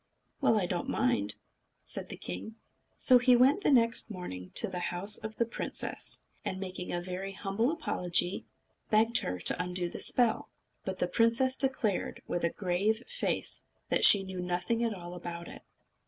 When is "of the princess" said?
5.19-6.19